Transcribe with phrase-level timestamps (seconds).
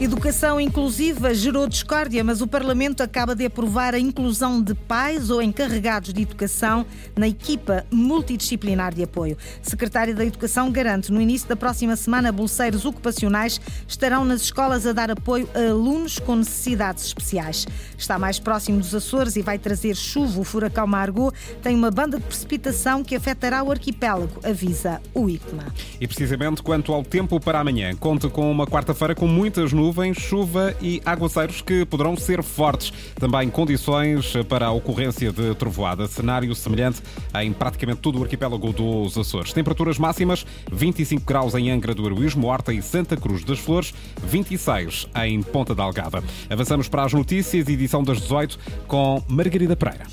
[0.00, 5.42] Educação inclusiva gerou discórdia, mas o Parlamento acaba de aprovar a inclusão de pais ou
[5.42, 9.36] encarregados de educação na equipa multidisciplinar de apoio.
[9.60, 14.94] Secretária da Educação garante no início da próxima semana bolseiros ocupacionais estarão nas escolas a
[14.94, 17.66] dar apoio a alunos com necessidades especiais.
[17.98, 20.40] Está mais próximo dos Açores e vai trazer chuva.
[20.40, 21.30] O furacão Margot
[21.62, 25.66] tem uma banda de precipitação que afetará o arquipélago, avisa o ICMA.
[26.00, 30.18] E precisamente quanto ao tempo para amanhã, conta com uma quarta-feira com muitas nuvens nuvens,
[30.18, 32.92] chuva e aguaceiros que poderão ser fortes.
[33.16, 36.06] Também condições para a ocorrência de trovoada.
[36.06, 37.02] Cenário semelhante
[37.40, 39.52] em praticamente todo o arquipélago dos Açores.
[39.52, 45.08] Temperaturas máximas: 25 graus em Angra do Heroísmo, Horta e Santa Cruz das Flores, 26
[45.24, 46.22] em Ponta da Algada.
[46.48, 50.06] Avançamos para as notícias, edição das 18, com Margarida Pereira.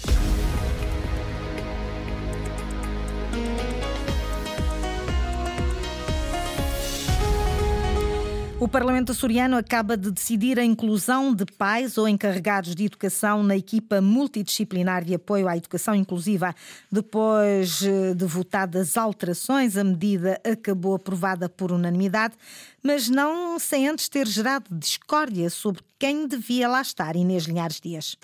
[8.59, 13.55] O Parlamento açoriano acaba de decidir a inclusão de pais ou encarregados de educação na
[13.55, 16.55] equipa multidisciplinar de apoio à educação inclusiva.
[16.91, 22.33] Depois eh, de votadas alterações, a medida acabou aprovada por unanimidade,
[22.81, 27.15] mas não sem antes ter gerado discórdia sobre quem devia lá estar.
[27.15, 28.17] Inês Linhares Dias.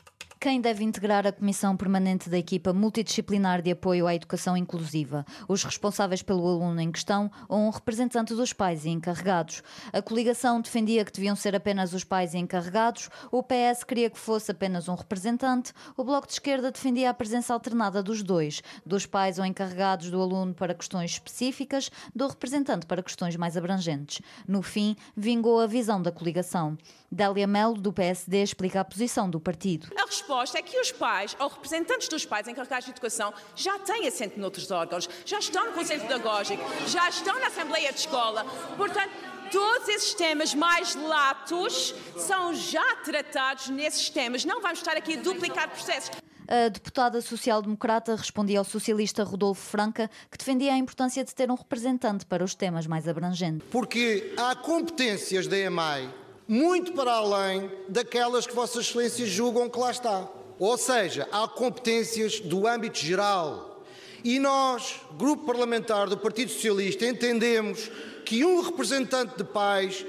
[0.44, 5.26] Quem deve integrar a Comissão Permanente da Equipa Multidisciplinar de Apoio à Educação Inclusiva?
[5.48, 9.64] Os responsáveis pelo aluno em questão ou um representante dos pais e encarregados?
[9.94, 14.20] A coligação defendia que deviam ser apenas os pais e encarregados, o PS queria que
[14.20, 19.06] fosse apenas um representante, o Bloco de Esquerda defendia a presença alternada dos dois, dos
[19.06, 24.22] pais ou encarregados do aluno para questões específicas, do representante para questões mais abrangentes.
[24.46, 26.78] No fim, vingou a visão da coligação.
[27.10, 29.88] Délia Melo, do PSD, explica a posição do partido.
[29.96, 34.08] A resposta é que os pais, ou representantes dos pais encarregados de educação, já têm
[34.08, 38.44] assento noutros órgãos, já estão no Conselho Pedagógico, já estão na Assembleia de Escola.
[38.76, 39.12] Portanto,
[39.52, 44.44] todos esses temas mais latos são já tratados nesses temas.
[44.44, 46.12] Não vamos estar aqui a duplicar processos.
[46.48, 51.56] A deputada social-democrata respondia ao socialista Rodolfo Franca, que defendia a importância de ter um
[51.56, 53.68] representante para os temas mais abrangentes.
[53.72, 59.92] Porque há competências da EMAI muito para além daquelas que Vossas Excelências julgam que lá
[59.92, 60.28] está.
[60.60, 63.84] Ou seja, há competências do âmbito geral.
[64.24, 67.92] E nós, Grupo Parlamentar do Partido Socialista, entendemos
[68.26, 70.06] que um representante de pais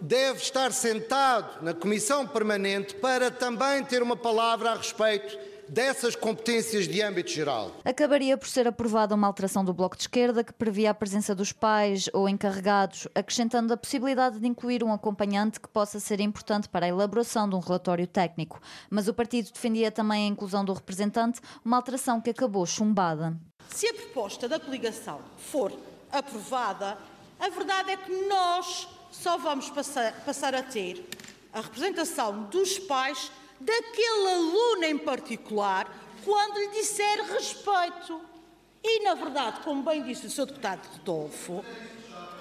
[0.00, 6.88] deve estar sentado na Comissão Permanente para também ter uma palavra a respeito dessas competências
[6.88, 7.72] de âmbito geral.
[7.84, 11.52] Acabaria por ser aprovada uma alteração do Bloco de Esquerda que previa a presença dos
[11.52, 16.86] pais ou encarregados, acrescentando a possibilidade de incluir um acompanhante que possa ser importante para
[16.86, 18.60] a elaboração de um relatório técnico.
[18.90, 23.36] Mas o partido defendia também a inclusão do representante, uma alteração que acabou chumbada.
[23.68, 25.72] Se a proposta da coligação for
[26.10, 26.96] aprovada,
[27.38, 31.06] a verdade é que nós só vamos passar, passar a ter
[31.52, 35.90] a representação dos pais daquele aluno em particular
[36.24, 38.20] quando lhe disser respeito.
[38.82, 40.46] E, na verdade, como bem disse o Sr.
[40.46, 41.64] Deputado Rodolfo,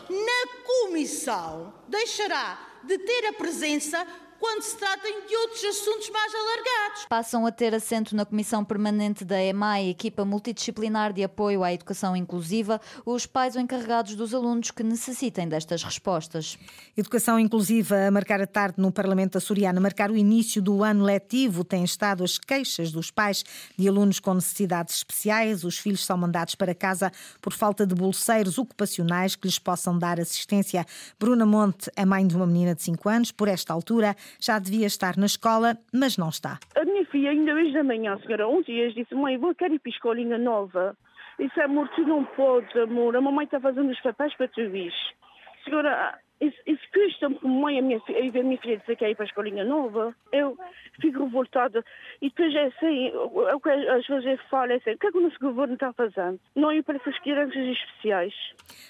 [0.10, 4.06] na comissão deixará de ter a presença
[4.40, 7.06] quando se tratem de outros assuntos mais alargados.
[7.10, 12.16] Passam a ter assento na Comissão Permanente da EMAI, equipa multidisciplinar de apoio à educação
[12.16, 16.58] inclusiva, os pais ou encarregados dos alunos que necessitem destas respostas.
[16.96, 21.04] Educação inclusiva a marcar a tarde no Parlamento açoriano, a marcar o início do ano
[21.04, 23.44] letivo, têm estado as queixas dos pais
[23.78, 25.64] de alunos com necessidades especiais.
[25.64, 27.12] Os filhos são mandados para casa
[27.42, 30.86] por falta de bolseiros ocupacionais que lhes possam dar assistência.
[31.20, 33.32] Bruna Monte é mãe de uma menina de 5 anos.
[33.32, 36.60] Por esta altura, já devia estar na escola, mas não está.
[36.76, 39.80] A minha filha, ainda hoje da manhã, senhora, 11 dias, disse: Mãe, vou querer ir
[39.80, 40.96] para a escolinha nova.
[41.40, 43.16] Disse: Amor, tu não podes, amor.
[43.16, 44.94] A mamãe está fazendo os papéis para tu vir.
[45.64, 49.16] Senhora, isso, isso custa-me como mãe a, minha, a minha filha dizer que é ir
[49.16, 50.16] para a escolinha nova.
[50.32, 50.56] Eu
[51.02, 51.84] fico revoltada.
[52.22, 55.12] E depois é assim, o que às vezes eu falo é assim, o que é
[55.12, 56.40] que o nosso governo está fazendo?
[56.56, 58.34] Não ir para essas crianças especiais.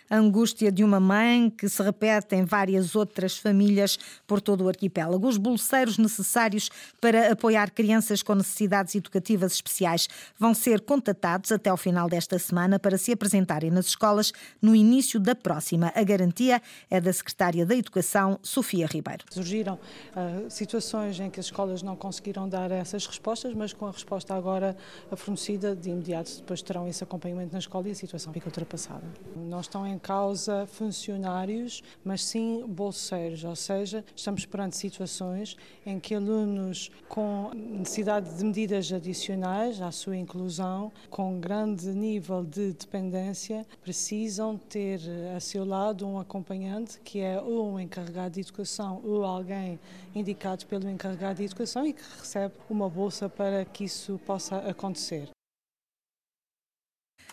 [0.09, 4.67] A angústia de uma mãe que se repete em várias outras famílias por todo o
[4.67, 5.27] arquipélago.
[5.27, 6.69] Os bolseiros necessários
[6.99, 10.07] para apoiar crianças com necessidades educativas especiais
[10.37, 15.19] vão ser contatados até ao final desta semana para se apresentarem nas escolas no início
[15.19, 15.91] da próxima.
[15.95, 19.23] A garantia é da Secretária da Educação, Sofia Ribeiro.
[19.29, 23.91] Surgiram uh, situações em que as escolas não conseguiram dar essas respostas, mas com a
[23.91, 24.75] resposta agora
[25.15, 29.03] fornecida, de imediato depois terão esse acompanhamento na escola e a situação fica ultrapassada.
[29.35, 35.55] Não estão em causa funcionários, mas sim bolseiros, ou seja, estamos perante situações
[35.85, 42.73] em que alunos com necessidade de medidas adicionais à sua inclusão, com grande nível de
[42.73, 44.99] dependência, precisam ter
[45.35, 49.79] a seu lado um acompanhante que é é ou um encarregado de educação ou alguém
[50.15, 55.29] indicado pelo encarregado de educação e que recebe uma bolsa para que isso possa acontecer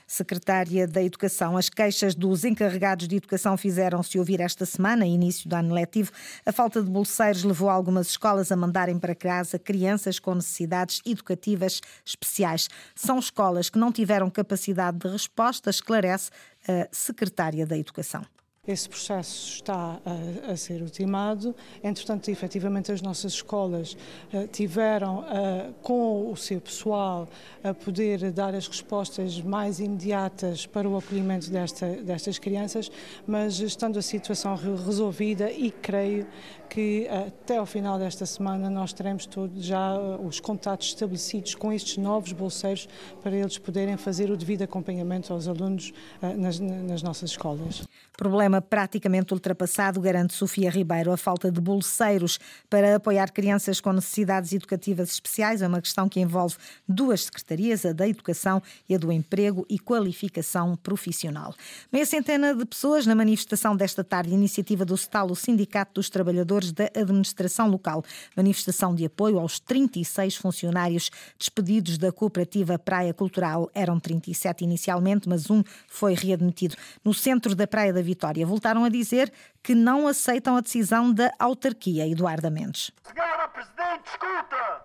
[0.06, 1.56] secretária da Educação.
[1.56, 6.12] As queixas dos encarregados de educação fizeram-se ouvir esta semana, início do ano letivo.
[6.44, 11.80] A falta de bolseiros levou algumas escolas a mandarem para casa crianças com necessidades educativas
[12.04, 12.68] especiais.
[12.94, 16.30] São escolas que não tiveram capacidade de resposta, esclarece
[16.68, 18.24] a secretária da Educação.
[18.66, 21.54] Esse processo está a, a, ser ultimado.
[21.82, 23.94] Entretanto, efetivamente, as nossas escolas
[24.32, 27.28] uh, tiveram, uh, com o seu pessoal,
[27.62, 32.90] a poder dar as respostas mais imediatas para o acolhimento desta, destas crianças,
[33.26, 36.26] mas estando a situação resolvida e creio
[36.70, 41.70] que uh, até ao final desta semana nós teremos todos já os contatos estabelecidos com
[41.70, 42.88] estes novos bolseiros
[43.22, 47.86] para eles poderem fazer o devido acompanhamento aos alunos nas, nas nossas escolas.
[48.16, 51.12] Problema praticamente ultrapassado, garante Sofia Ribeiro.
[51.12, 56.20] A falta de bolseiros para apoiar crianças com necessidades educativas especiais é uma questão que
[56.20, 56.56] envolve
[56.88, 61.54] duas secretarias, a da Educação e a do Emprego e Qualificação Profissional.
[61.92, 66.72] Meia centena de pessoas na manifestação desta tarde, iniciativa do STAL, o Sindicato dos Trabalhadores
[66.72, 68.04] da Administração Local.
[68.36, 73.70] Manifestação de apoio aos 36 funcionários despedidos da cooperativa Praia Cultural.
[73.74, 76.76] Eram 37 inicialmente, mas um foi readmitido.
[77.04, 79.32] No centro da Praia da Vitória voltaram a dizer
[79.62, 82.06] que não aceitam a decisão da autarquia.
[82.06, 82.90] Eduardo Mendes.
[83.12, 84.84] Senhora Presidente, escuta!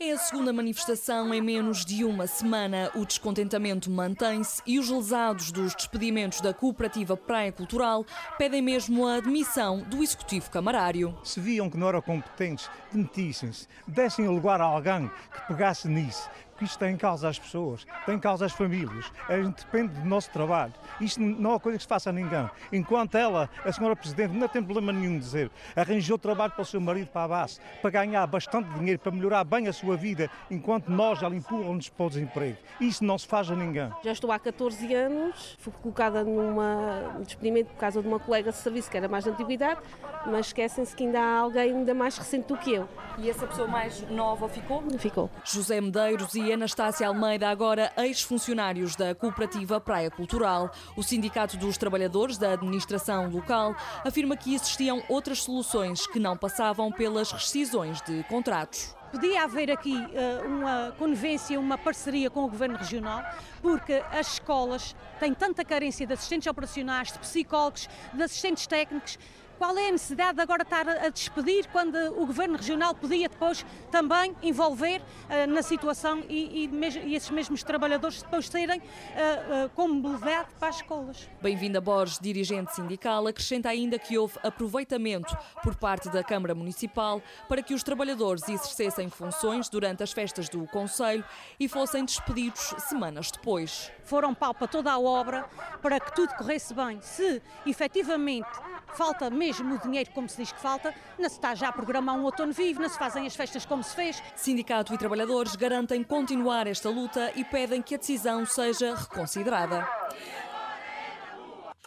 [0.00, 2.90] É a segunda manifestação em menos de uma semana.
[2.94, 8.04] O descontentamento mantém-se e os lesados dos despedimentos da cooperativa Praia Cultural
[8.36, 11.16] pedem mesmo a admissão do executivo camarário.
[11.24, 16.64] Se viam que não eram competentes, demitissem-se, dessem lugar a alguém que pegasse nisso que
[16.64, 20.06] isto tem em causa as pessoas, tem em causa as famílias, a gente depende do
[20.06, 20.72] nosso trabalho.
[21.00, 22.48] Isto não é uma coisa que se faça a ninguém.
[22.72, 26.64] Enquanto ela, a senhora Presidente, não tem problema nenhum de dizer, arranjou trabalho para o
[26.64, 30.30] seu marido para a base, para ganhar bastante dinheiro, para melhorar bem a sua vida,
[30.50, 32.56] enquanto nós ela empurram-nos para o desemprego.
[32.80, 33.90] Isso não se faz a ninguém.
[34.02, 38.56] Já estou há 14 anos, fui colocada numa despedimento por causa de uma colega de
[38.56, 39.80] serviço que era mais de antiguidade,
[40.26, 42.88] mas esquecem-se que ainda há alguém ainda mais recente do que eu.
[43.18, 44.82] E essa pessoa mais nova ficou?
[44.98, 45.30] Ficou.
[45.44, 50.70] José Medeiros e Anastácia Almeida, agora ex-funcionários da Cooperativa Praia Cultural.
[50.96, 53.74] O Sindicato dos Trabalhadores da Administração Local
[54.04, 59.94] afirma que existiam outras soluções que não passavam pelas rescisões de contratos podia haver aqui
[59.94, 63.22] uh, uma convivência, uma parceria com o Governo Regional,
[63.62, 69.16] porque as escolas têm tanta carência de assistentes operacionais, de psicólogos, de assistentes técnicos,
[69.58, 73.64] qual é a necessidade de agora estar a despedir quando o Governo Regional podia depois
[73.90, 79.70] também envolver uh, na situação e, e, e, esses mesmos trabalhadores depois serem uh, uh,
[79.70, 81.28] com mobilidade para as escolas?
[81.40, 87.62] Bem-vinda Borges, dirigente sindical, acrescenta ainda que houve aproveitamento por parte da Câmara Municipal para
[87.62, 91.24] que os trabalhadores exercessem funções durante as festas do Conselho
[91.58, 93.92] e fossem despedidos semanas depois.
[94.04, 95.48] Foram pau para toda a obra
[95.80, 97.00] para que tudo corresse bem.
[97.00, 98.48] Se efetivamente
[98.94, 102.16] falta mesmo o dinheiro como se diz que falta, não se está já a programar
[102.16, 104.22] um outono vivo, não se fazem as festas como se fez.
[104.34, 109.86] Sindicato e trabalhadores garantem continuar esta luta e pedem que a decisão seja reconsiderada.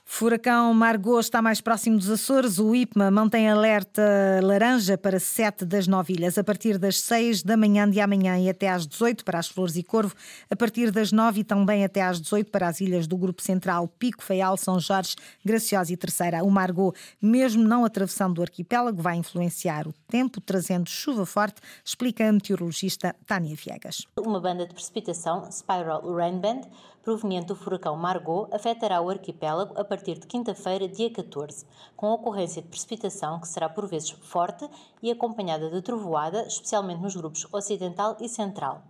[0.10, 2.60] Furacão Margot está mais próximo dos Açores.
[2.60, 4.02] O IPMA mantém alerta
[4.42, 8.50] laranja para sete das nove ilhas, a partir das seis da manhã de amanhã e
[8.50, 10.16] até às 18 para as Flores e Corvo,
[10.50, 13.86] a partir das nove e também até às 18 para as ilhas do Grupo Central,
[14.00, 15.14] Pico, Feial, São Jorge,
[15.46, 16.42] Graciosa e Terceira.
[16.42, 22.28] O Margot, mesmo não atravessando o arquipélago, vai influenciar o tempo, trazendo chuva forte, explica
[22.28, 24.08] a meteorologista Tânia Viegas.
[24.18, 26.62] Uma banda de precipitação, Spiral Rain Band,
[27.08, 32.62] proveniente do furacão Margot, afetará o arquipélago a partir de quinta-feira, dia 14, com ocorrência
[32.62, 34.70] de precipitação que será por vezes forte
[35.02, 38.82] e acompanhada de trovoada, especialmente nos grupos ocidental e central.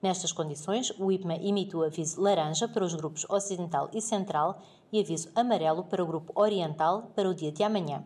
[0.00, 4.58] Nestas condições, o IPMA emite o aviso laranja para os grupos ocidental e central
[4.90, 8.02] e aviso amarelo para o grupo oriental para o dia de amanhã.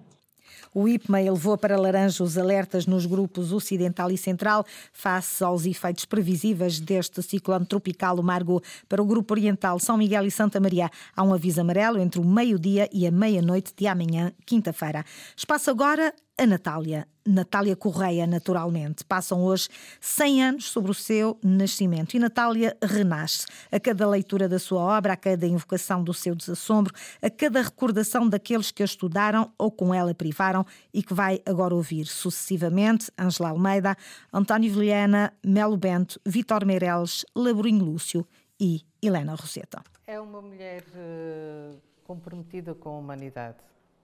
[0.74, 6.04] O IPMA elevou para laranja os alertas nos grupos ocidental e central face aos efeitos
[6.04, 8.62] previsíveis deste ciclone tropical, o Margot.
[8.88, 12.24] Para o grupo oriental, São Miguel e Santa Maria, há um aviso amarelo entre o
[12.24, 15.04] meio-dia e a meia-noite de amanhã, quinta-feira.
[15.36, 17.06] Espaço agora a Natália.
[17.26, 19.04] Natália Correia, naturalmente.
[19.04, 19.68] Passam hoje
[20.00, 23.46] 100 anos sobre o seu nascimento e Natália renasce.
[23.70, 28.26] A cada leitura da sua obra, a cada invocação do seu desassombro, a cada recordação
[28.26, 33.50] daqueles que a estudaram ou com ela privaram e que vai agora ouvir sucessivamente Angela
[33.50, 33.94] Almeida,
[34.32, 38.26] António Vilhena, Melo Bento, Vitor Meireles, Laborinho Lúcio
[38.58, 39.82] e Helena Roseta.
[40.06, 43.58] É uma mulher uh comprometida com a humanidade.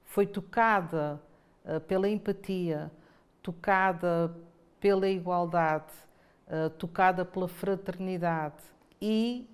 [0.05, 1.21] Foi tocada
[1.87, 2.91] pela empatia,
[3.43, 4.35] tocada
[4.81, 5.93] pela igualdade,
[6.47, 8.63] uh, tocada pela fraternidade
[9.01, 9.49] e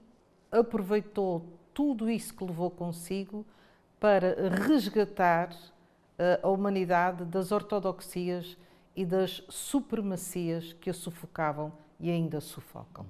[0.51, 3.47] aproveitou tudo isso que levou consigo
[3.99, 8.57] para resgatar uh, a humanidade das ortodoxias
[8.95, 13.07] e das supremacias que a sufocavam e ainda sufocam.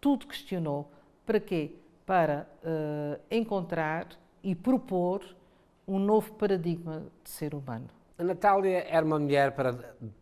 [0.00, 0.90] Tudo questionou.
[1.24, 1.76] Para quê?
[2.04, 4.08] Para uh, encontrar
[4.42, 5.24] e propor
[5.86, 7.88] um novo paradigma de ser humano.
[8.16, 9.52] A Natália era uma mulher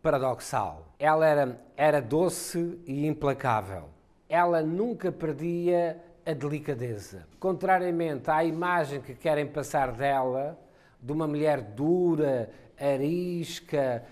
[0.01, 0.95] paradoxal.
[0.97, 3.83] Ela era, era doce e implacável.
[4.27, 7.27] Ela nunca perdia a delicadeza.
[7.39, 10.59] Contrariamente à imagem que querem passar dela,
[10.99, 14.03] de uma mulher dura, arisca,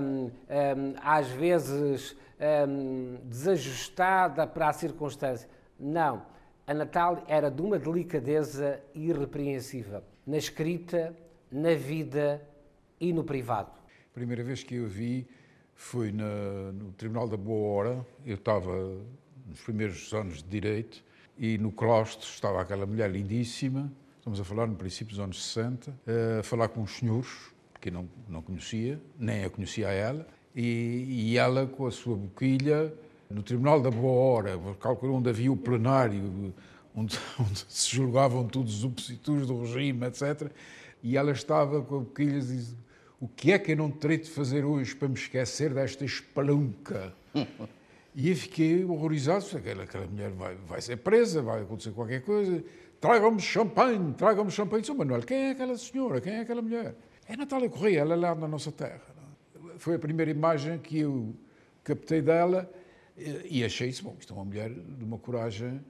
[0.00, 2.16] hum, hum, às vezes
[2.66, 5.46] hum, desajustada para a circunstância.
[5.78, 6.22] Não.
[6.66, 11.14] A Natália era de uma delicadeza irrepreensível na escrita,
[11.52, 12.40] na vida
[13.00, 13.70] e no privado.
[14.10, 15.26] A primeira vez que eu vi
[15.74, 18.06] foi na, no Tribunal da Boa Hora.
[18.24, 18.98] Eu estava
[19.46, 21.04] nos primeiros anos de Direito
[21.38, 25.94] e no claustro estava aquela mulher lindíssima, estamos a falar no princípio dos anos 60,
[26.38, 27.28] a falar com os senhores,
[27.80, 32.16] que não, não conhecia, nem a conhecia a ela, e, e ela com a sua
[32.16, 32.92] boquilha
[33.28, 36.54] no Tribunal da Boa Hora, calculou onde havia o plenário,
[36.94, 40.50] onde, onde, se julgavam todos os opositores do regime, etc.
[41.02, 42.76] E ela estava com a boquilha e disse,
[43.20, 47.14] o que é que eu não terei de fazer hoje para me esquecer desta espelunca?
[48.14, 52.62] e eu fiquei horrorizado, aquela, aquela mulher vai, vai ser presa, vai acontecer qualquer coisa.
[53.00, 54.84] Tragam-me champanhe, tragam-me champanhe.
[54.84, 54.94] Sr.
[54.94, 56.20] Manuel, quem é aquela senhora?
[56.20, 56.94] Quem é aquela mulher?
[57.28, 59.02] É Natália Correia, ela é lá na nossa terra.
[59.78, 61.34] Foi a primeira imagem que eu
[61.82, 62.70] captei dela
[63.16, 65.80] e achei isso, bom, isto é uma mulher de uma coragem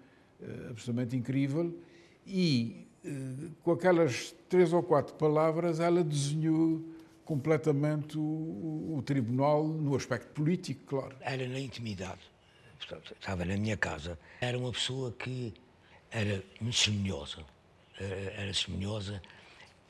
[0.40, 1.74] uh, absolutamente incrível
[2.24, 6.84] e uh, com aquelas três ou quatro palavras ela desenhou
[7.26, 11.14] completamente o, o, tribunal no aspecto político, claro.
[11.20, 12.20] Era na intimidade,
[12.80, 14.18] estava na minha casa.
[14.40, 15.52] Era uma pessoa que
[16.10, 17.44] era muito semelhosa,
[17.98, 19.20] era, era semelhosa,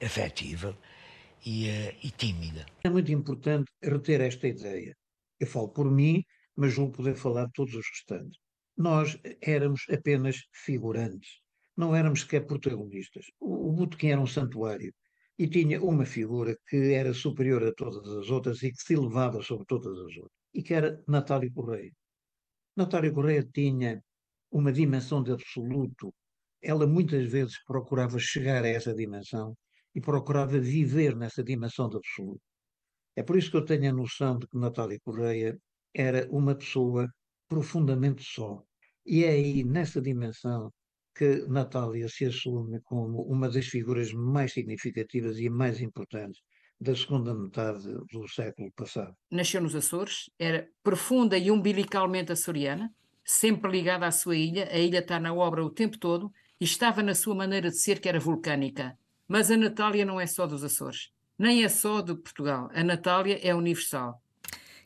[0.03, 0.77] afetiva
[1.45, 2.65] e, uh, e tímida.
[2.83, 4.97] É muito importante reter esta ideia.
[5.39, 6.25] Eu falo por mim,
[6.57, 8.41] mas julgo poder falar de todos os restantes.
[8.77, 11.41] Nós éramos apenas figurantes,
[11.77, 13.27] não éramos sequer protagonistas.
[13.39, 14.93] O, o Botequim era um santuário
[15.39, 19.43] e tinha uma figura que era superior a todas as outras e que se elevava
[19.43, 21.93] sobre todas as outras, e que era Natália Correia.
[22.77, 24.03] Natália Correia tinha
[24.51, 26.15] uma dimensão de absoluto.
[26.63, 29.57] Ela muitas vezes procurava chegar a essa dimensão
[29.95, 32.43] e procurava viver nessa dimensão de absoluto.
[33.15, 35.59] É por isso que eu tenho a noção de que Natália Correia
[35.95, 37.09] era uma pessoa
[37.49, 38.63] profundamente só.
[39.07, 40.73] E é aí, nessa dimensão,
[41.17, 46.43] que Natália se assume como uma das figuras mais significativas e mais importantes
[46.79, 49.17] da segunda metade do século passado.
[49.31, 52.93] Nasceu nos Açores, era profunda e umbilicalmente açoriana,
[53.25, 56.31] sempre ligada à sua ilha, a ilha está na obra o tempo todo
[56.61, 58.97] e estava na sua maneira de ser que era vulcânica.
[59.27, 62.69] Mas a Natália não é só dos Açores, nem é só de Portugal.
[62.75, 64.23] A Natália é universal.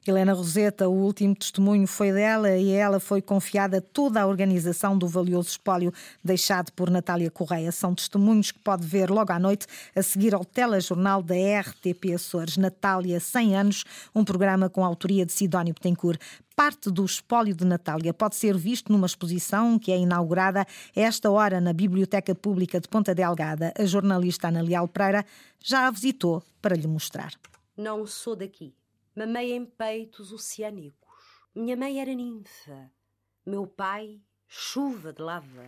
[0.07, 5.07] Helena Roseta, o último testemunho foi dela e ela foi confiada toda a organização do
[5.07, 5.93] valioso espólio
[6.25, 7.71] deixado por Natália Correia.
[7.71, 12.57] São testemunhos que pode ver logo à noite a seguir ao telejornal da RTP Açores.
[12.57, 16.19] Natália, 100 anos, um programa com a autoria de Sidónio Betancourt
[16.57, 21.59] parte do espólio de Natália pode ser visto numa exposição que é inaugurada esta hora
[21.59, 23.73] na Biblioteca Pública de Ponta Delgada.
[23.79, 25.25] A jornalista Ana Leal Pereira
[25.59, 27.33] já a visitou para lhe mostrar.
[27.77, 28.75] Não sou daqui.
[29.15, 31.11] Mamei em peitos oceânicos.
[31.55, 32.91] Minha mãe era ninfa.
[33.45, 35.65] Meu pai, chuva de lava.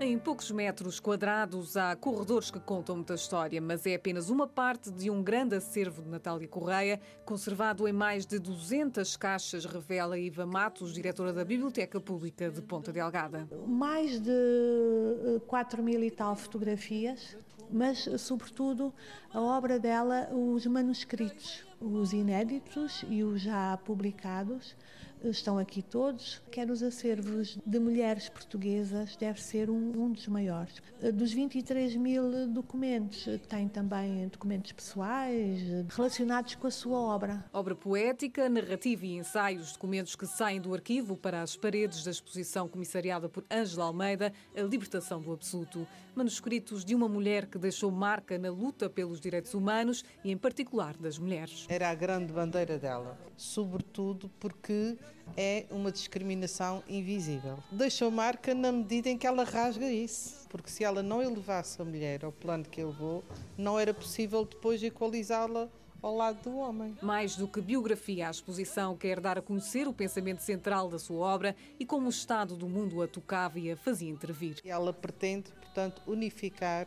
[0.00, 4.90] Em poucos metros quadrados há corredores que contam muita história, mas é apenas uma parte
[4.90, 10.44] de um grande acervo de Natália Correia, conservado em mais de 200 caixas, revela Iva
[10.44, 13.48] Matos, diretora da Biblioteca Pública de Ponta Delgada.
[13.68, 17.36] Mais de 4 mil e tal fotografias,
[17.74, 18.94] mas, sobretudo,
[19.32, 24.74] a obra dela, os manuscritos os inéditos e os já publicados
[25.22, 26.42] estão aqui todos.
[26.50, 30.82] Quer os acervos de mulheres portuguesas, deve ser um, um dos maiores.
[31.14, 37.44] Dos 23 mil documentos, tem também documentos pessoais relacionados com a sua obra.
[37.52, 42.68] Obra poética, narrativa e ensaios, documentos que saem do arquivo para as paredes da exposição
[42.68, 45.86] comissariada por Ângela Almeida, A Libertação do Absoluto.
[46.14, 50.96] Manuscritos de uma mulher que deixou marca na luta pelos direitos humanos e, em particular,
[50.96, 51.66] das mulheres.
[51.68, 54.96] Era a grande bandeira dela, sobretudo porque
[55.36, 57.58] é uma discriminação invisível.
[57.70, 61.84] Deixou marca na medida em que ela rasga isso, porque se ela não elevasse a
[61.84, 63.24] mulher ao plano que elevou,
[63.58, 65.68] não era possível depois equalizá-la
[66.04, 66.94] ao lado do homem.
[67.00, 71.26] Mais do que biografia, a exposição quer dar a conhecer o pensamento central da sua
[71.26, 74.58] obra e como o estado do mundo a tocava e a fazia intervir.
[74.64, 76.86] Ela pretende, portanto, unificar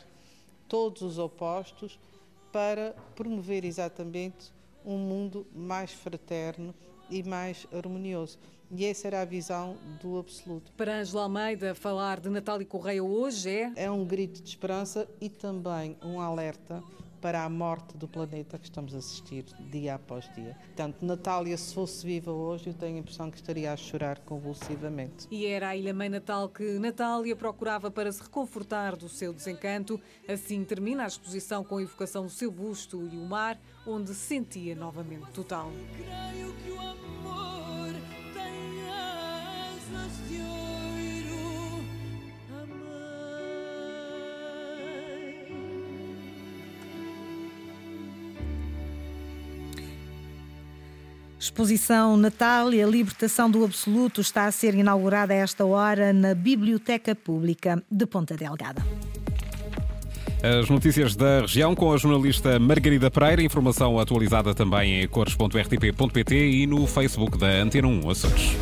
[0.69, 1.99] todos os opostos
[2.53, 4.53] para promover exatamente
[4.85, 6.73] um mundo mais fraterno
[7.09, 8.39] e mais harmonioso.
[8.71, 10.71] E essa era a visão do absoluto.
[10.77, 13.71] Para Ângela Almeida, falar de Natália Correia hoje é.
[13.75, 16.81] É um grito de esperança e também um alerta
[17.21, 20.55] para a morte do planeta que estamos a assistir dia após dia.
[20.65, 25.27] Portanto, Natália, se fosse viva hoje, eu tenho a impressão que estaria a chorar convulsivamente.
[25.31, 29.99] E era a Ilha Mãe Natal que Natália procurava para se reconfortar do seu desencanto.
[30.27, 34.15] Assim termina a exposição com a evocação do seu busto e o mar, onde se
[34.15, 35.71] sentia novamente total.
[35.95, 37.66] Creio que o amor
[51.39, 56.33] Exposição Natal e a Libertação do Absoluto está a ser inaugurada a esta hora na
[56.33, 58.83] Biblioteca Pública de Ponta Delgada.
[60.41, 63.41] As notícias da região com a jornalista Margarida Pereira.
[63.41, 68.55] Informação atualizada também em cores.rtp.pt e no Facebook da Antena 1 Açores.